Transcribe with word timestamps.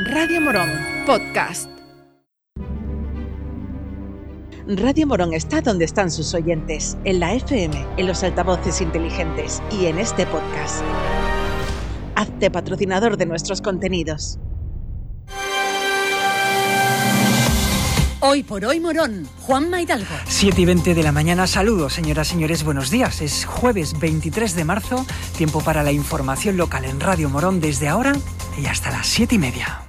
Radio 0.00 0.40
Morón, 0.40 0.70
podcast. 1.06 1.68
Radio 4.68 5.08
Morón 5.08 5.34
está 5.34 5.60
donde 5.60 5.86
están 5.86 6.12
sus 6.12 6.34
oyentes, 6.34 6.96
en 7.02 7.18
la 7.18 7.34
FM, 7.34 7.84
en 7.96 8.06
los 8.06 8.22
altavoces 8.22 8.80
inteligentes 8.80 9.60
y 9.72 9.86
en 9.86 9.98
este 9.98 10.24
podcast. 10.26 10.84
Hazte 12.14 12.48
patrocinador 12.48 13.16
de 13.16 13.26
nuestros 13.26 13.60
contenidos. 13.60 14.38
Hoy 18.20 18.44
por 18.44 18.64
hoy 18.66 18.78
Morón, 18.78 19.28
Juan 19.40 19.68
Maidalgo. 19.68 20.14
7 20.28 20.60
y 20.60 20.64
20 20.64 20.94
de 20.94 21.02
la 21.02 21.10
mañana, 21.10 21.48
saludos 21.48 21.94
señoras 21.94 22.28
y 22.28 22.30
señores, 22.34 22.62
buenos 22.62 22.90
días. 22.90 23.20
Es 23.20 23.44
jueves 23.44 23.98
23 23.98 24.54
de 24.54 24.64
marzo, 24.64 25.04
tiempo 25.36 25.60
para 25.60 25.82
la 25.82 25.90
información 25.90 26.56
local 26.56 26.84
en 26.84 27.00
Radio 27.00 27.28
Morón 27.28 27.60
desde 27.60 27.88
ahora 27.88 28.12
y 28.56 28.66
hasta 28.66 28.92
las 28.92 29.08
7 29.08 29.34
y 29.34 29.38
media. 29.38 29.87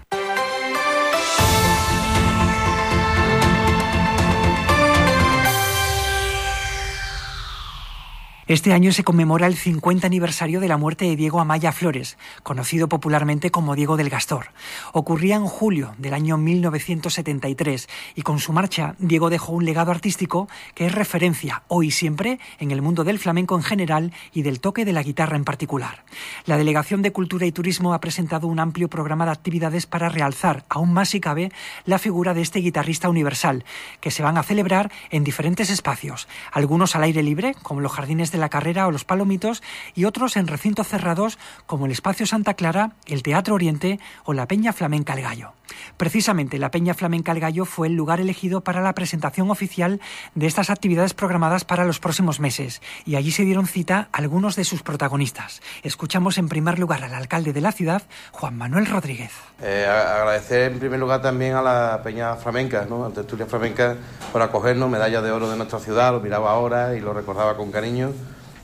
Este 8.49 8.73
año 8.73 8.91
se 8.91 9.03
conmemora 9.03 9.45
el 9.45 9.55
50 9.55 10.07
aniversario 10.07 10.59
de 10.59 10.67
la 10.67 10.77
muerte 10.77 11.05
de 11.05 11.15
Diego 11.15 11.39
Amaya 11.39 11.71
Flores, 11.71 12.17
conocido 12.41 12.89
popularmente 12.89 13.51
como 13.51 13.75
Diego 13.75 13.95
del 13.95 14.09
Gastor. 14.09 14.47
Ocurría 14.91 15.35
en 15.35 15.45
julio 15.45 15.93
del 15.99 16.15
año 16.15 16.35
1973 16.35 17.87
y 18.15 18.23
con 18.23 18.39
su 18.39 18.51
marcha 18.51 18.95
Diego 18.97 19.29
dejó 19.29 19.51
un 19.51 19.65
legado 19.65 19.91
artístico 19.91 20.49
que 20.73 20.87
es 20.87 20.95
referencia 20.95 21.61
hoy 21.67 21.89
y 21.89 21.91
siempre 21.91 22.39
en 22.57 22.71
el 22.71 22.81
mundo 22.81 23.03
del 23.03 23.19
flamenco 23.19 23.55
en 23.55 23.61
general 23.61 24.13
y 24.33 24.41
del 24.41 24.61
toque 24.61 24.83
de 24.83 24.93
la 24.93 25.03
guitarra 25.03 25.37
en 25.37 25.45
particular. 25.45 26.03
La 26.47 26.57
Delegación 26.57 27.03
de 27.03 27.11
Cultura 27.11 27.45
y 27.45 27.51
Turismo 27.51 27.93
ha 27.93 28.01
presentado 28.01 28.47
un 28.47 28.59
amplio 28.59 28.89
programa 28.89 29.25
de 29.25 29.31
actividades 29.31 29.85
para 29.85 30.09
realzar, 30.09 30.65
aún 30.69 30.91
más 30.91 31.09
si 31.09 31.19
cabe, 31.19 31.51
la 31.85 31.99
figura 31.99 32.33
de 32.33 32.41
este 32.41 32.61
guitarrista 32.61 33.09
universal, 33.09 33.63
que 34.01 34.09
se 34.09 34.23
van 34.23 34.39
a 34.39 34.43
celebrar 34.43 34.91
en 35.11 35.23
diferentes 35.23 35.69
espacios, 35.69 36.27
algunos 36.51 36.95
al 36.95 37.03
aire 37.03 37.21
libre, 37.21 37.53
como 37.61 37.81
los 37.81 37.91
jardines 37.91 38.31
de 38.31 38.38
la 38.39 38.49
Carrera 38.49 38.87
o 38.87 38.91
los 38.91 39.05
Palomitos 39.05 39.61
y 39.95 40.05
otros 40.05 40.37
en 40.37 40.47
recintos 40.47 40.87
cerrados 40.87 41.37
como 41.65 41.85
el 41.85 41.91
Espacio 41.91 42.25
Santa 42.25 42.55
Clara, 42.55 42.93
el 43.05 43.23
Teatro 43.23 43.55
Oriente 43.55 43.99
o 44.25 44.33
la 44.33 44.47
Peña 44.47 44.73
Flamenca 44.73 45.13
El 45.13 45.21
Gallo. 45.21 45.53
Precisamente 45.97 46.57
la 46.57 46.71
Peña 46.71 46.93
Flamenca 46.93 47.31
El 47.31 47.39
Gallo 47.39 47.65
fue 47.65 47.87
el 47.87 47.93
lugar 47.93 48.19
elegido 48.19 48.61
para 48.61 48.81
la 48.81 48.93
presentación 48.93 49.51
oficial 49.51 49.99
de 50.35 50.47
estas 50.47 50.69
actividades 50.69 51.13
programadas 51.13 51.65
para 51.65 51.85
los 51.85 51.99
próximos 51.99 52.39
meses 52.39 52.81
y 53.05 53.15
allí 53.15 53.31
se 53.31 53.43
dieron 53.43 53.67
cita 53.67 54.09
algunos 54.11 54.55
de 54.55 54.63
sus 54.63 54.83
protagonistas. 54.83 55.61
Escuchamos 55.83 56.37
en 56.37 56.49
primer 56.49 56.79
lugar 56.79 57.03
al 57.03 57.13
alcalde 57.13 57.53
de 57.53 57.61
la 57.61 57.71
ciudad, 57.71 58.03
Juan 58.31 58.57
Manuel 58.57 58.85
Rodríguez. 58.85 59.31
Eh, 59.61 59.85
agradecer 59.87 60.71
en 60.71 60.79
primer 60.79 60.99
lugar 60.99 61.21
también 61.21 61.55
a 61.55 61.61
la 61.61 62.01
Peña 62.03 62.35
Flamenca, 62.35 62.85
¿no? 62.89 63.05
a 63.05 63.09
Tertulia 63.11 63.45
Flamenca, 63.45 63.95
por 64.31 64.41
acogernos, 64.41 64.89
medalla 64.89 65.21
de 65.21 65.31
oro 65.31 65.49
de 65.49 65.57
nuestra 65.57 65.79
ciudad, 65.79 66.11
lo 66.11 66.19
miraba 66.19 66.51
ahora 66.51 66.95
y 66.95 66.99
lo 66.99 67.13
recordaba 67.13 67.55
con 67.57 67.71
cariño 67.71 68.11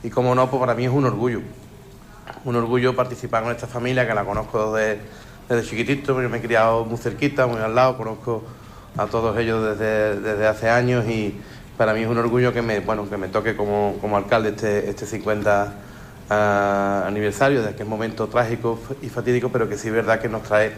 y 0.03 0.09
como 0.09 0.35
no, 0.35 0.49
pues 0.49 0.59
para 0.59 0.75
mí 0.75 0.85
es 0.85 0.91
un 0.91 1.05
orgullo. 1.05 1.41
Un 2.43 2.55
orgullo 2.55 2.95
participar 2.95 3.43
con 3.43 3.51
esta 3.51 3.65
familia 3.65 4.07
que 4.07 4.13
la 4.13 4.23
conozco 4.23 4.73
desde, 4.73 5.01
desde 5.47 5.69
chiquitito, 5.69 6.15
me 6.15 6.37
he 6.37 6.41
criado 6.41 6.85
muy 6.85 6.97
cerquita, 6.97 7.45
muy 7.45 7.61
al 7.61 7.75
lado, 7.75 7.97
conozco 7.97 8.43
a 8.97 9.05
todos 9.05 9.37
ellos 9.37 9.77
desde, 9.77 10.19
desde 10.19 10.47
hace 10.47 10.69
años 10.69 11.05
y 11.07 11.39
para 11.77 11.93
mí 11.93 12.01
es 12.01 12.07
un 12.07 12.17
orgullo 12.17 12.53
que 12.53 12.61
me, 12.61 12.79
bueno, 12.79 13.07
que 13.09 13.17
me 13.17 13.27
toque 13.27 13.55
como, 13.55 13.97
como 14.01 14.17
alcalde 14.17 14.49
este, 14.49 14.89
este 14.89 15.05
50 15.05 15.73
ah, 16.29 17.03
aniversario 17.05 17.61
de 17.61 17.69
aquel 17.69 17.85
momento 17.85 18.27
trágico 18.27 18.79
y 19.01 19.09
fatídico, 19.09 19.49
pero 19.49 19.69
que 19.69 19.77
sí 19.77 19.89
es 19.89 19.93
verdad 19.93 20.19
que 20.19 20.29
nos 20.29 20.43
trae, 20.43 20.71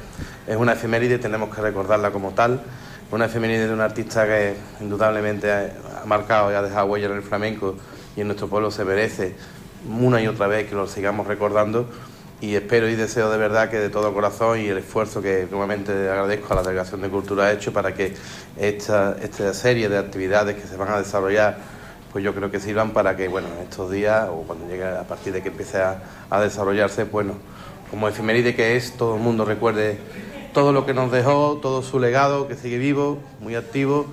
es 0.47 0.57
una 0.57 0.73
efeméride, 0.73 1.17
tenemos 1.17 1.53
que 1.55 1.61
recordarla 1.61 2.11
como 2.11 2.31
tal, 2.31 2.61
una 3.11 3.25
efeméride 3.25 3.67
de 3.67 3.73
un 3.73 3.81
artista 3.81 4.25
que 4.25 4.55
indudablemente 4.81 5.49
ha 5.49 6.05
marcado 6.05 6.51
y 6.51 6.55
ha 6.55 6.61
dejado 6.61 6.87
huella 6.87 7.05
en 7.05 7.13
el 7.13 7.23
flamenco 7.23 7.75
y 8.17 8.21
en 8.21 8.27
nuestro 8.27 8.47
pueblo 8.47 8.71
se 8.71 8.83
merece 8.83 9.35
una 9.87 10.21
y 10.21 10.27
otra 10.27 10.47
vez 10.47 10.67
que 10.67 10.75
lo 10.75 10.87
sigamos 10.87 11.27
recordando 11.27 11.87
y 12.39 12.55
espero 12.55 12.87
y 12.87 12.95
deseo 12.95 13.31
de 13.31 13.37
verdad 13.37 13.69
que 13.69 13.77
de 13.77 13.89
todo 13.89 14.13
corazón 14.13 14.59
y 14.61 14.67
el 14.67 14.77
esfuerzo 14.77 15.21
que 15.21 15.47
nuevamente 15.49 15.91
agradezco 15.91 16.53
a 16.53 16.57
la 16.57 16.61
Delegación 16.61 17.01
de 17.01 17.09
Cultura 17.09 17.45
ha 17.45 17.51
hecho 17.51 17.73
para 17.73 17.95
que 17.95 18.13
esta, 18.57 19.17
esta 19.21 19.53
serie 19.55 19.89
de 19.89 19.97
actividades 19.97 20.55
que 20.55 20.67
se 20.67 20.77
van 20.77 20.89
a 20.89 20.99
desarrollar 20.99 21.57
pues 22.11 22.23
yo 22.23 22.35
creo 22.35 22.51
que 22.51 22.59
sirvan 22.59 22.91
para 22.91 23.17
que 23.17 23.27
bueno 23.27 23.47
en 23.57 23.63
estos 23.63 23.89
días 23.89 24.27
o 24.29 24.43
cuando 24.43 24.67
llegue 24.67 24.85
a 24.85 25.03
partir 25.03 25.33
de 25.33 25.41
que 25.41 25.49
empiece 25.49 25.79
a, 25.79 26.03
a 26.29 26.41
desarrollarse 26.41 27.05
bueno 27.05 27.33
como 27.89 28.07
efeméride 28.07 28.55
que 28.55 28.75
es 28.75 28.95
todo 28.95 29.15
el 29.15 29.21
mundo 29.21 29.43
recuerde 29.43 29.97
todo 30.53 30.73
lo 30.73 30.85
que 30.85 30.93
nos 30.93 31.11
dejó 31.11 31.57
todo 31.59 31.81
su 31.81 31.99
legado 31.99 32.47
que 32.47 32.55
sigue 32.55 32.77
vivo 32.77 33.17
muy 33.39 33.55
activo 33.55 34.05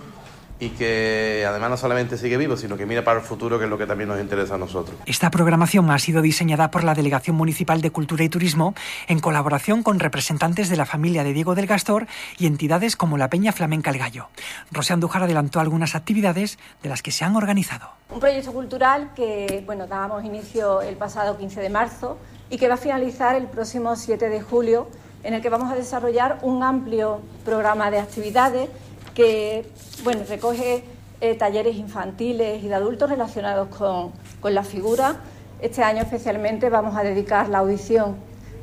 y 0.64 0.70
que 0.70 1.44
además 1.46 1.70
no 1.70 1.76
solamente 1.76 2.16
sigue 2.16 2.38
vivo, 2.38 2.56
sino 2.56 2.76
que 2.76 2.86
mira 2.86 3.04
para 3.04 3.20
el 3.20 3.24
futuro, 3.24 3.58
que 3.58 3.64
es 3.64 3.70
lo 3.70 3.76
que 3.76 3.86
también 3.86 4.08
nos 4.08 4.18
interesa 4.18 4.54
a 4.54 4.58
nosotros. 4.58 4.96
Esta 5.04 5.30
programación 5.30 5.90
ha 5.90 5.98
sido 5.98 6.22
diseñada 6.22 6.70
por 6.70 6.84
la 6.84 6.94
Delegación 6.94 7.36
Municipal 7.36 7.82
de 7.82 7.90
Cultura 7.90 8.24
y 8.24 8.30
Turismo 8.30 8.74
en 9.06 9.20
colaboración 9.20 9.82
con 9.82 10.00
representantes 10.00 10.70
de 10.70 10.76
la 10.76 10.86
familia 10.86 11.22
de 11.22 11.34
Diego 11.34 11.54
del 11.54 11.66
Gastor 11.66 12.06
y 12.38 12.46
entidades 12.46 12.96
como 12.96 13.18
la 13.18 13.28
Peña 13.28 13.52
Flamenca 13.52 13.90
El 13.90 13.98
Gallo. 13.98 14.28
Rosé 14.72 14.94
Andújar 14.94 15.22
adelantó 15.22 15.60
algunas 15.60 15.94
actividades 15.94 16.58
de 16.82 16.88
las 16.88 17.02
que 17.02 17.10
se 17.10 17.24
han 17.24 17.36
organizado. 17.36 17.90
Un 18.08 18.20
proyecto 18.20 18.52
cultural 18.52 19.10
que 19.14 19.62
bueno, 19.66 19.86
dábamos 19.86 20.24
inicio 20.24 20.80
el 20.80 20.96
pasado 20.96 21.36
15 21.36 21.60
de 21.60 21.68
marzo 21.68 22.18
y 22.48 22.56
que 22.56 22.68
va 22.68 22.74
a 22.74 22.78
finalizar 22.78 23.36
el 23.36 23.48
próximo 23.48 23.96
7 23.96 24.30
de 24.30 24.40
julio, 24.40 24.88
en 25.22 25.34
el 25.34 25.42
que 25.42 25.48
vamos 25.48 25.70
a 25.70 25.74
desarrollar 25.74 26.38
un 26.42 26.62
amplio 26.62 27.20
programa 27.44 27.90
de 27.90 27.98
actividades 27.98 28.68
que 29.14 29.66
bueno, 30.02 30.22
recoge 30.28 30.84
eh, 31.20 31.34
talleres 31.36 31.76
infantiles 31.76 32.62
y 32.62 32.68
de 32.68 32.74
adultos 32.74 33.08
relacionados 33.08 33.68
con, 33.68 34.12
con, 34.40 34.54
la 34.54 34.64
figura. 34.64 35.16
Este 35.60 35.82
año 35.82 36.02
especialmente 36.02 36.68
vamos 36.68 36.96
a 36.96 37.02
dedicar 37.02 37.48
la 37.48 37.58
audición 37.58 38.16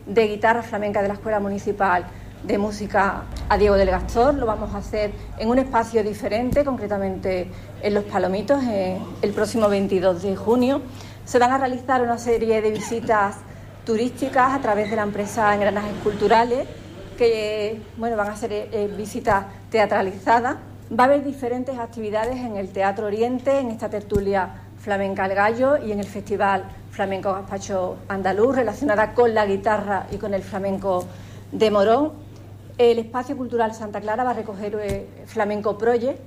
de 0.06 0.28
guitarra 0.28 0.62
flamenca 0.62 1.02
de 1.02 1.08
la 1.08 1.16
Escuela 1.16 1.40
Municipal 1.40 2.06
de 2.44 2.58
Música 2.58 3.24
a 3.50 3.58
Diego 3.58 3.76
del 3.76 3.90
Gastor. 3.90 4.34
Lo 4.36 4.46
vamos 4.46 4.74
a 4.74 4.80
hacer 4.80 5.12
en 5.38 5.50
un 5.50 5.60
espacio 5.60 6.04
diferente, 6.04 6.66
concretamente 6.66 7.50
en 7.82 7.94
Los 7.94 8.04
Palomitos, 8.06 8.62
el 9.22 9.34
próximo 9.34 9.70
22 9.70 10.22
de 10.24 10.36
junio. 10.36 10.82
Se 11.26 11.40
van 11.40 11.52
a 11.52 11.58
realizar 11.58 12.02
una 12.02 12.18
serie 12.18 12.62
de 12.62 12.72
visitas 12.72 13.38
turísticas 13.86 14.54
a 14.54 14.60
través 14.60 14.90
de 14.90 14.96
la 14.96 15.04
empresa 15.04 15.54
Engranajes 15.54 15.94
Culturales, 16.04 16.68
que 17.22 17.80
bueno, 17.98 18.18
van 18.18 18.30
a 18.30 18.36
ser 18.36 18.52
eh, 18.52 18.92
visitas 18.98 19.46
teatralizada. 19.70 20.58
Va 20.92 21.04
a 21.04 21.06
haber 21.06 21.24
diferentes 21.24 21.78
actividades 21.78 22.38
en 22.38 22.58
el 22.58 22.70
Teatro 22.70 23.06
Oriente, 23.06 23.60
en 23.60 23.70
esta 23.70 23.92
tertulia 23.92 24.50
flamenca 24.80 25.26
al 25.26 25.36
gallo 25.36 25.78
y 25.78 25.92
en 25.92 26.00
el 26.00 26.08
Festival 26.08 26.64
Flamenco 26.90 27.32
Gaspacho 27.32 27.98
Andaluz 28.08 28.56
relacionada 28.56 29.14
con 29.14 29.36
la 29.36 29.46
guitarra 29.46 30.08
y 30.12 30.18
con 30.18 30.34
el 30.34 30.42
flamenco 30.42 31.06
de 31.52 31.70
Morón. 31.70 32.14
El 32.80 32.98
Espacio 32.98 33.38
Cultural 33.38 33.76
Santa 33.76 34.02
Clara 34.02 34.24
va 34.24 34.32
a 34.32 34.34
recoger 34.34 34.76
eh, 34.82 35.08
Flamenco 35.28 35.78
Project, 35.78 36.20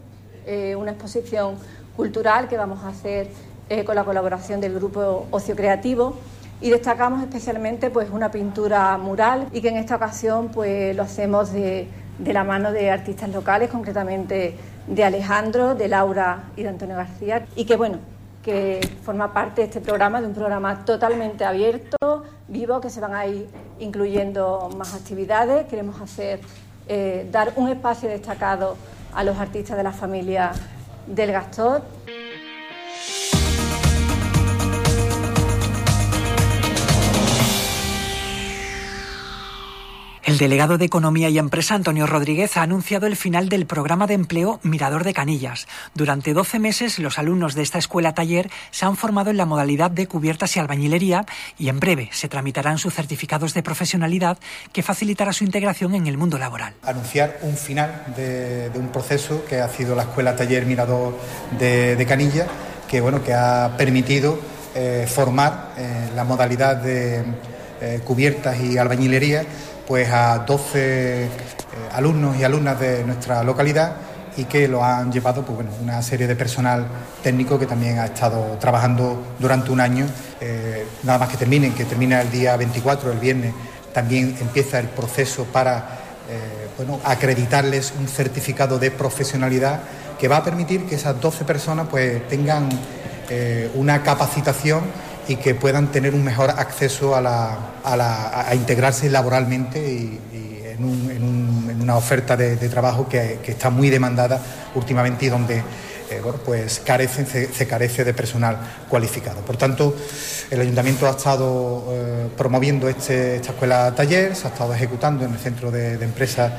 eh, 0.47 0.77
una 0.77 0.93
exposición 0.93 1.57
cultural 1.97 2.47
que 2.47 2.57
vamos 2.57 2.85
a 2.85 2.91
hacer 2.91 3.31
eh, 3.69 3.85
con 3.85 3.97
la 3.97 4.05
colaboración 4.05 4.61
del 4.61 4.75
grupo 4.75 5.27
Ocio 5.33 5.57
Creativo 5.57 6.15
y 6.65 6.71
destacamos 6.71 7.23
especialmente 7.23 7.91
pues 7.91 8.09
una 8.11 8.31
pintura 8.31 8.99
mural 8.99 9.49
y 9.53 9.61
que 9.61 9.69
en 9.69 9.77
esta 9.77 9.97
ocasión 9.97 10.49
pues 10.49 10.97
lo 10.97 11.03
hacemos 11.05 11.53
de 11.53 11.89
de 12.19 12.33
la 12.33 12.45
mano 12.45 12.73
de 12.73 12.91
artistas 12.91 13.29
locales, 13.31 13.71
concretamente 13.71 14.57
de 14.87 15.05
Alejandro, 15.05 15.75
de 15.75 15.89
Laura 15.89 16.45
y 16.57 16.63
de 16.63 16.69
Antonio 16.69 16.97
García, 16.97 17.47
y 17.57 17.65
que 17.65 17.77
bueno, 17.77 17.99
que 18.43 18.81
forma 19.03 19.33
parte 19.33 19.63
de 19.63 19.69
este 19.69 19.81
programa, 19.81 20.21
de 20.21 20.27
un 20.27 20.35
programa 20.35 20.85
totalmente 20.85 21.45
abierto, 21.45 22.25
vivo, 22.49 22.81
que 22.81 22.91
se 22.91 23.01
van 23.01 23.15
a 23.15 23.27
ir 23.27 23.49
incluyendo 23.81 24.69
más 24.77 24.95
actividades. 24.95 25.67
Queremos 25.67 26.01
hacer, 26.01 26.41
eh, 26.87 27.27
dar 27.33 27.53
un 27.57 27.69
espacio 27.69 28.09
destacado 28.09 28.77
a 29.15 29.25
los 29.25 29.39
artistas 29.39 29.77
de 29.77 29.83
la 29.83 29.93
familia 29.93 30.53
del 31.07 31.33
Gastor. 31.33 31.83
El 40.35 40.39
delegado 40.39 40.79
de 40.79 40.87
Economía 40.87 41.29
y 41.29 41.39
Empresa, 41.39 41.77
Antonio 41.77 42.09
Rodríguez, 42.09 42.57
ha 42.57 42.63
anunciado 42.63 43.07
el 43.07 43.15
final 43.15 43.49
del 43.49 43.67
programa 43.67 44.09
de 44.09 44.15
empleo 44.15 44.59
Mirador 44.65 45.05
de 45.05 45.15
Canillas. 45.15 45.69
Durante 45.95 46.35
12 46.35 46.59
meses, 46.59 46.99
los 46.99 47.21
alumnos 47.21 47.55
de 47.55 47.63
esta 47.63 47.79
escuela 47.79 48.15
taller 48.15 48.51
se 48.73 48.85
han 48.85 48.97
formado 48.97 49.31
en 49.31 49.37
la 49.37 49.47
modalidad 49.47 49.93
de 49.93 50.09
cubiertas 50.09 50.57
y 50.57 50.59
albañilería 50.59 51.25
y 51.57 51.69
en 51.69 51.79
breve 51.79 52.09
se 52.11 52.29
tramitarán 52.29 52.79
sus 52.79 52.95
certificados 52.95 53.55
de 53.55 53.63
profesionalidad 53.63 54.37
que 54.73 54.83
facilitará 54.83 55.33
su 55.33 55.45
integración 55.45 55.95
en 55.95 56.09
el 56.09 56.19
mundo 56.19 56.37
laboral. 56.37 56.75
Anunciar 56.83 57.39
un 57.43 57.57
final 57.57 58.03
de, 58.17 58.73
un 58.75 58.89
proceso 58.89 59.45
que 59.49 59.61
ha 59.61 59.69
sido 59.69 59.95
la 59.95 60.03
escuela 60.03 60.35
taller 60.35 60.67
Mirador 60.67 61.17
de, 61.61 62.05
Canillas, 62.09 62.49
que, 62.91 63.01
bueno, 63.01 63.23
que 63.23 63.35
ha 63.35 63.77
permitido 63.79 64.37
eh, 64.75 65.07
formar 65.09 65.75
en 65.77 66.17
la 66.17 66.25
modalidad 66.25 66.75
de 66.79 67.23
eh, 67.81 68.01
cubiertas 68.05 68.59
y 68.61 68.79
albañilería 68.79 69.45
pues 69.87 70.11
a 70.11 70.39
12 70.41 71.29
alumnos 71.93 72.37
y 72.37 72.45
alumnas 72.45 72.79
de 72.81 73.05
nuestra 73.05 73.43
localidad 73.43 73.97
y 74.37 74.45
que 74.45 74.67
lo 74.69 74.85
han 74.85 75.13
llevado 75.13 75.45
pues, 75.45 75.57
bueno, 75.57 75.71
una 75.83 76.03
serie 76.03 76.27
de 76.27 76.35
personal 76.35 76.87
técnico 77.23 77.59
que 77.59 77.67
también 77.67 77.99
ha 77.99 78.07
estado 78.07 78.57
trabajando 78.59 79.23
durante 79.39 79.71
un 79.71 79.81
año. 79.81 80.07
Eh, 80.41 80.87
nada 81.05 81.19
más 81.19 81.29
que 81.29 81.37
terminen, 81.37 81.73
que 81.73 81.85
termina 81.85 82.21
el 82.21 82.31
día 82.31 82.57
24, 82.57 83.13
el 83.13 83.19
viernes, 83.19 83.55
también 83.93 84.37
empieza 84.41 84.81
el 84.81 84.89
proceso 84.89 85.45
para 85.45 85.77
eh, 86.29 86.69
bueno, 86.77 87.01
acreditarles 87.05 87.93
un 87.99 88.09
certificado 88.09 88.79
de 88.79 88.91
profesionalidad 88.91 89.81
que 90.19 90.27
va 90.27 90.39
a 90.39 90.45
permitir 90.45 90.87
que 90.87 90.97
esas 90.97 91.21
12 91.21 91.45
personas 91.45 91.87
pues, 91.89 92.27
tengan 92.29 92.69
eh, 93.31 93.71
una 93.75 94.03
capacitación 94.03 94.83
y 95.29 95.37
que 95.37 95.55
puedan 95.55 95.91
tener 95.91 96.15
un 96.15 96.25
mejor 96.25 96.51
acceso 96.51 97.15
a, 97.15 97.21
la, 97.21 97.73
a, 97.85 98.55
integrarse 98.55 99.09
laboralmente 99.09 99.79
y, 99.81 100.21
en 100.77 100.85
un 100.85 101.35
una 101.85 101.97
oferta 101.97 102.37
de, 102.37 102.57
trabajo 102.69 103.07
que, 103.09 103.39
está 103.47 103.71
muy 103.71 103.91
demandada 103.91 104.41
últimamente 104.75 105.27
y 105.27 105.29
donde 105.29 105.59
eh, 105.59 106.23
pues 106.45 106.81
carecen, 106.81 107.27
se, 107.27 107.67
carece 107.67 108.05
de 108.05 108.15
personal 108.15 108.59
cualificado. 108.89 109.41
Por 109.43 109.57
tanto, 109.57 109.95
el 110.51 110.61
ayuntamiento 110.61 111.07
ha 111.07 111.11
estado 111.11 111.85
eh, 111.91 112.29
promoviendo 112.37 112.89
este, 112.89 113.37
esta 113.37 113.53
escuela 113.53 113.95
taller, 113.95 114.35
se 114.35 114.47
ha 114.47 114.51
estado 114.51 114.75
ejecutando 114.75 115.25
en 115.25 115.33
el 115.33 115.39
centro 115.39 115.71
de, 115.71 115.95
empresas 115.95 116.53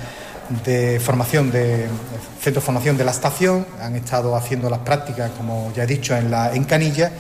de 0.64 1.00
formación 1.00 1.52
de 1.52 1.88
centro 2.40 2.62
de 2.62 2.66
formación 2.66 2.98
de 2.98 3.04
la 3.04 3.12
estación, 3.12 3.66
han 3.82 3.96
estado 3.96 4.36
haciendo 4.36 4.70
las 4.70 4.80
prácticas, 4.80 5.32
como 5.32 5.74
ya 5.76 5.84
he 5.84 5.88
dicho, 5.88 6.16
en 6.16 6.30
la 6.30 6.54
en 6.54 6.66
Canilla 6.66 7.12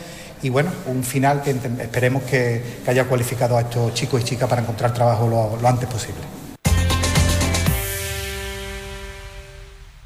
y 0.42 0.50
bueno, 0.50 0.72
un 0.86 1.04
final 1.04 1.42
que 1.42 1.52
esperemos 1.52 2.24
que, 2.24 2.82
haya 2.88 3.06
cualificado 3.06 3.58
a 3.58 3.62
estos 3.62 3.94
chicos 3.94 4.22
y 4.22 4.24
chicas 4.24 4.50
para 4.50 4.62
encontrar 4.62 4.94
trabajo 4.94 5.28
lo 5.28 5.68
antes 5.68 5.88
posible. 5.90 6.22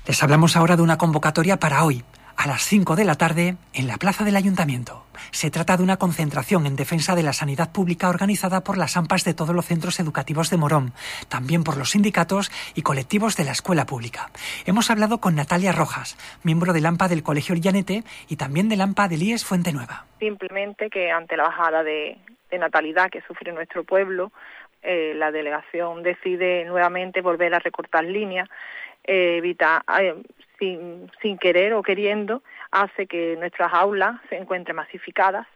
Les 0.06 0.24
hablamos 0.24 0.56
ahora 0.56 0.76
de 0.76 0.82
una 0.82 0.98
convocatoria 0.98 1.60
para 1.60 1.84
hoy, 1.84 2.04
a 2.40 2.48
las 2.48 2.62
5 2.62 2.96
de 2.96 3.04
la 3.04 3.16
tarde, 3.16 3.58
en 3.74 3.88
la 3.88 3.98
Plaza 3.98 4.24
del 4.24 4.38
Ayuntamiento. 4.38 5.04
Se 5.32 5.52
trata 5.52 5.76
de 5.76 5.84
una 5.84 5.98
concentración 5.98 6.66
en 6.66 6.78
defensa 6.78 7.14
de 7.14 7.22
la 7.22 7.34
sanidad 7.34 7.74
pública 7.74 8.08
organizada 8.08 8.62
por 8.64 8.78
las 8.78 8.96
AMPAs 8.96 9.26
de 9.26 9.34
todos 9.34 9.54
los 9.54 9.66
centros 9.66 10.00
educativos 10.00 10.50
de 10.50 10.56
Morón, 10.56 10.94
también 11.28 11.66
por 11.66 11.76
los 11.76 11.90
sindicatos 11.90 12.50
y 12.76 12.82
colectivos 12.82 13.36
de 13.36 13.44
la 13.44 13.52
escuela 13.52 13.86
pública. 13.86 14.32
Hemos 14.66 14.90
hablado 14.90 15.20
con 15.20 15.36
Natalia 15.36 15.74
Rojas, 15.74 16.16
miembro 16.42 16.72
del 16.72 16.86
AMPA 16.86 17.10
del 17.10 17.24
Colegio 17.24 17.56
Llanete 17.56 18.04
y 18.30 18.38
también 18.38 18.70
del 18.70 18.80
AMPA 18.80 19.10
del 19.10 19.22
IES 19.22 19.44
Fuente 19.44 19.74
Nueva. 19.74 20.06
Simplemente 20.20 20.90
que 20.90 21.12
ante 21.12 21.36
la 21.36 21.44
bajada 21.44 21.84
de, 21.84 22.20
natalidad 22.58 23.10
que 23.10 23.20
sufre 23.28 23.52
nuestro 23.52 23.84
pueblo, 23.84 24.32
eh, 24.82 25.12
la 25.14 25.32
delegación 25.32 26.04
decide 26.04 26.64
nuevamente 26.64 27.20
volver 27.20 27.54
a 27.54 27.60
recortar 27.60 28.06
líneas 28.06 28.48
eh, 29.04 29.38
evita, 29.38 29.84
eh, 30.00 30.16
sin, 30.60 31.10
sin 31.22 31.38
querer 31.38 31.74
o 31.74 31.82
queriendo, 31.82 32.44
hace 32.72 33.08
que 33.08 33.36
nuestras 33.38 33.74
aulas 33.74 34.20
se 34.30 34.38
encuentren 34.38 34.76
masificadas, 34.76 35.48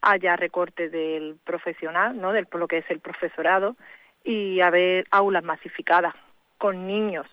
haya 0.00 0.36
recorte 0.36 0.90
del 0.90 1.36
profesional, 1.44 2.20
¿no? 2.20 2.32
Del, 2.32 2.46
lo 2.52 2.68
que 2.68 2.78
es 2.78 2.90
el 2.90 3.00
profesorado, 3.00 3.76
y 4.22 4.60
haber 4.60 5.06
aulas 5.10 5.42
masificadas 5.42 6.14
con 6.58 6.86
niños 6.86 7.26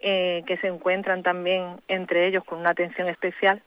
eh, 0.00 0.42
que 0.46 0.56
se 0.56 0.66
encuentran 0.66 1.22
también 1.22 1.80
entre 1.86 2.26
ellos 2.26 2.44
con 2.44 2.58
una 2.58 2.70
atención 2.70 3.08
especial, 3.08 3.62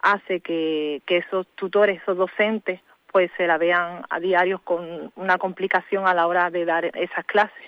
hace 0.00 0.40
que, 0.40 1.02
que 1.06 1.18
esos 1.18 1.46
tutores, 1.54 2.02
esos 2.02 2.16
docentes, 2.16 2.80
pues 3.12 3.30
se 3.36 3.46
la 3.46 3.56
vean 3.56 4.04
a 4.10 4.20
diario 4.20 4.58
con 4.58 5.12
una 5.16 5.38
complicación 5.38 6.06
a 6.06 6.14
la 6.14 6.26
hora 6.26 6.50
de 6.50 6.64
dar 6.64 6.84
esas 6.96 7.24
clases, 7.24 7.64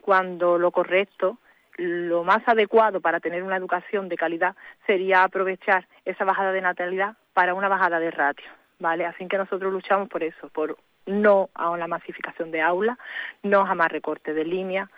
cuando 0.00 0.58
lo 0.58 0.70
correcto 0.70 1.38
lo 1.78 2.24
más 2.24 2.46
adecuado 2.46 3.00
para 3.00 3.20
tener 3.20 3.42
una 3.42 3.56
educación 3.56 4.08
de 4.08 4.16
calidad 4.16 4.56
sería 4.86 5.22
aprovechar 5.22 5.86
esa 6.04 6.24
bajada 6.24 6.52
de 6.52 6.60
natalidad 6.60 7.16
para 7.32 7.54
una 7.54 7.68
bajada 7.68 8.00
de 8.00 8.10
ratio, 8.10 8.50
¿vale? 8.80 9.06
Así 9.06 9.26
que 9.28 9.38
nosotros 9.38 9.72
luchamos 9.72 10.08
por 10.08 10.24
eso, 10.24 10.48
por 10.48 10.76
no 11.06 11.48
a 11.54 11.70
una 11.70 11.86
masificación 11.86 12.50
de 12.50 12.60
aulas, 12.60 12.98
no 13.42 13.60
a 13.60 13.74
más 13.74 13.90
recortes 13.90 14.34
de 14.34 14.44
línea, 14.44 14.90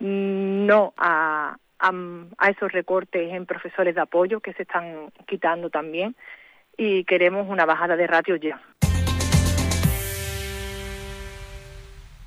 no 0.00 0.94
a, 0.96 1.56
a, 1.78 2.50
esos 2.50 2.72
recortes 2.72 3.32
en 3.32 3.46
profesores 3.46 3.94
de 3.94 4.00
apoyo 4.00 4.40
que 4.40 4.54
se 4.54 4.62
están 4.62 5.12
quitando 5.26 5.70
también 5.70 6.16
y 6.76 7.04
queremos 7.04 7.48
una 7.48 7.66
bajada 7.66 7.94
de 7.96 8.06
ratio 8.06 8.36
ya. 8.36 8.60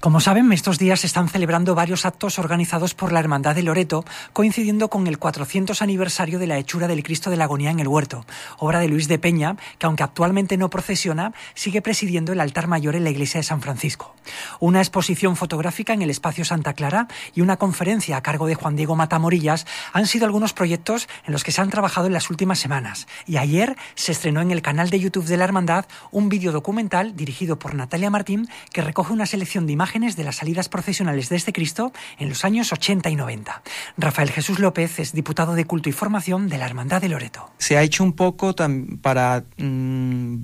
Como 0.06 0.20
saben, 0.20 0.52
estos 0.52 0.78
días 0.78 1.00
se 1.00 1.08
están 1.08 1.30
celebrando 1.30 1.74
varios 1.74 2.06
actos 2.06 2.38
organizados 2.38 2.94
por 2.94 3.12
la 3.12 3.20
Hermandad 3.20 3.56
de 3.56 3.64
Loreto, 3.64 4.06
coincidiendo 4.34 4.88
con 4.88 5.08
el 5.08 5.18
400 5.18 5.82
aniversario 5.82 6.38
de 6.38 6.46
la 6.46 6.60
hechura 6.60 6.88
del 6.88 7.02
Cristo 7.02 7.32
de 7.32 7.38
la 7.38 7.46
Agonía 7.46 7.72
en 7.72 7.80
el 7.80 7.88
Huerto, 7.88 8.24
obra 8.60 8.80
de 8.80 8.88
Luis 8.88 9.08
de 9.08 9.18
Peña, 9.18 9.58
que 9.80 9.88
aunque 9.88 10.04
actualmente 10.04 10.58
no 10.58 10.70
procesiona, 10.70 11.34
sigue 11.56 11.82
presidiendo 11.82 12.34
el 12.34 12.40
altar 12.40 12.68
mayor 12.68 12.96
en 12.96 13.04
la 13.04 13.10
iglesia 13.10 13.40
de 13.40 13.46
San 13.46 13.64
Francisco. 13.64 14.14
Una 14.60 14.78
exposición 14.78 15.36
fotográfica 15.36 15.94
en 15.94 16.04
el 16.04 16.12
espacio 16.12 16.46
Santa 16.46 16.74
Clara 16.74 17.08
y 17.34 17.42
una 17.42 17.58
conferencia 17.58 18.18
a 18.18 18.22
cargo 18.22 18.46
de 18.46 18.54
Juan 18.54 18.76
Diego 18.76 18.96
Matamorillas 18.96 19.66
han 19.92 20.06
sido 20.06 20.28
algunos 20.28 20.54
proyectos 20.54 21.08
en 21.26 21.34
los 21.34 21.44
que 21.44 21.52
se 21.52 21.62
han 21.62 21.72
trabajado 21.72 22.06
en 22.06 22.14
las 22.14 22.30
últimas 22.30 22.60
semanas. 22.60 23.08
Y 23.26 23.38
ayer 23.38 23.76
se 23.96 24.12
estrenó 24.12 24.42
en 24.42 24.52
el 24.52 24.62
canal 24.62 24.92
de 24.92 25.00
YouTube 25.00 25.26
de 25.26 25.38
la 25.38 25.46
Hermandad 25.46 25.86
un 26.12 26.30
vídeo 26.30 26.52
documental 26.52 27.16
dirigido 27.16 27.58
por 27.58 27.74
Natalia 27.74 28.12
Martín 28.12 28.48
que 28.72 28.84
recoge 28.84 29.12
una 29.12 29.26
selección 29.26 29.66
de 29.66 29.74
imágenes 29.74 29.95
de 29.96 30.26
las 30.26 30.36
salidas 30.36 30.68
profesionales 30.68 31.30
de 31.30 31.38
este 31.38 31.54
Cristo 31.54 31.94
en 32.20 32.28
los 32.28 32.44
años 32.44 32.74
80 32.74 33.10
y 33.10 33.16
90. 33.16 33.62
Rafael 33.98 34.30
Jesús 34.30 34.60
López 34.60 35.00
es 35.00 35.14
diputado 35.14 35.56
de 35.56 35.64
Culto 35.64 35.88
y 35.88 35.94
Formación 35.94 36.50
de 36.50 36.58
la 36.58 36.66
Hermandad 36.66 37.02
de 37.02 37.08
Loreto. 37.08 37.50
Se 37.60 37.78
ha 37.78 37.82
hecho 37.82 38.04
un 38.04 38.12
poco 38.12 38.54
para 39.02 39.46
mm, 39.56 40.36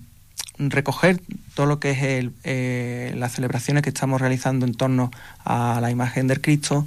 recoger 0.58 1.20
todo 1.54 1.66
lo 1.66 1.82
que 1.82 1.92
es 1.92 2.30
eh, 2.46 3.14
las 3.18 3.34
celebraciones 3.34 3.84
que 3.84 3.90
estamos 3.90 4.22
realizando 4.22 4.66
en 4.66 4.74
torno 4.74 5.12
a 5.44 5.80
la 5.82 5.92
imagen 5.92 6.28
del 6.28 6.40
Cristo. 6.40 6.86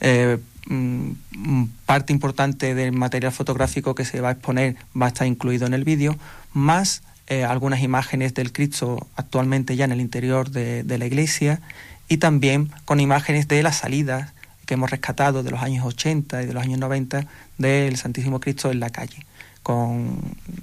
Eh, 0.00 0.38
mm, 0.68 1.64
parte 1.86 2.12
importante 2.12 2.76
del 2.76 2.92
material 2.92 3.32
fotográfico 3.32 3.96
que 3.96 4.04
se 4.04 4.20
va 4.20 4.28
a 4.28 4.32
exponer 4.32 4.76
va 4.94 5.06
a 5.06 5.08
estar 5.08 5.26
incluido 5.26 5.66
en 5.66 5.74
el 5.74 5.82
vídeo, 5.82 6.16
más 6.52 7.02
eh, 7.26 7.42
algunas 7.42 7.82
imágenes 7.82 8.32
del 8.34 8.52
Cristo 8.52 9.08
actualmente 9.16 9.74
ya 9.74 9.86
en 9.86 9.90
el 9.90 10.00
interior 10.00 10.50
de 10.50 10.98
la 10.98 11.06
iglesia 11.06 11.60
y 12.08 12.18
también 12.18 12.70
con 12.84 13.00
imágenes 13.00 13.48
de 13.48 13.62
las 13.62 13.78
salidas 13.78 14.32
que 14.66 14.74
hemos 14.74 14.90
rescatado 14.90 15.42
de 15.42 15.50
los 15.50 15.62
años 15.62 15.86
80 15.86 16.42
y 16.42 16.46
de 16.46 16.52
los 16.52 16.62
años 16.62 16.78
90 16.78 17.26
del 17.58 17.96
Santísimo 17.96 18.40
Cristo 18.40 18.70
en 18.70 18.80
la 18.80 18.90
calle, 18.90 19.24
con 19.62 20.20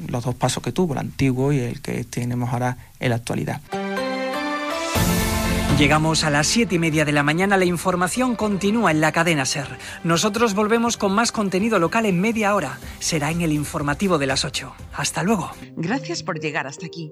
los 0.07 0.23
dos 0.23 0.35
pasos 0.35 0.61
que 0.61 0.71
tuvo, 0.71 0.93
el 0.93 0.99
antiguo 0.99 1.53
y 1.53 1.59
el 1.59 1.81
que 1.81 2.03
tenemos 2.03 2.51
ahora 2.51 2.77
en 2.99 3.09
la 3.09 3.15
actualidad. 3.15 3.61
Llegamos 5.77 6.23
a 6.23 6.29
las 6.29 6.45
siete 6.45 6.75
y 6.75 6.79
media 6.79 7.03
de 7.03 7.11
la 7.11 7.23
mañana, 7.23 7.57
la 7.57 7.65
información 7.65 8.35
continúa 8.35 8.91
en 8.91 9.01
la 9.01 9.11
cadena 9.11 9.43
SER. 9.43 9.67
Nosotros 10.03 10.53
volvemos 10.53 10.97
con 10.97 11.13
más 11.13 11.31
contenido 11.31 11.79
local 11.79 12.05
en 12.05 12.21
media 12.21 12.53
hora. 12.53 12.77
Será 12.99 13.31
en 13.31 13.41
el 13.41 13.51
informativo 13.51 14.19
de 14.19 14.27
las 14.27 14.45
8. 14.45 14.71
Hasta 14.93 15.23
luego. 15.23 15.51
Gracias 15.75 16.21
por 16.21 16.39
llegar 16.39 16.67
hasta 16.67 16.85
aquí. 16.85 17.11